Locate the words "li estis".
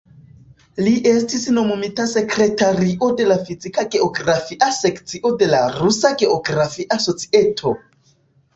0.85-1.43